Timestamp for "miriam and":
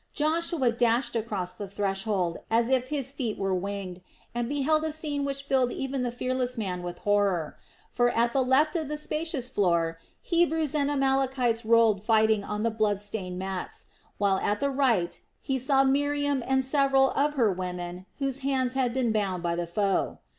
15.83-16.65